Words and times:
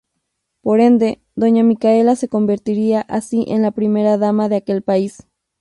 Por 0.61 0.79
ende, 0.79 1.21
doña 1.35 1.61
Micaela 1.61 2.15
se 2.15 2.27
convertiría 2.27 3.01
así 3.01 3.45
en 3.47 3.61
la 3.61 3.69
primera 3.69 4.17
dama 4.17 4.49
de 4.49 4.55
aquel 4.55 4.81
país. 4.81 5.27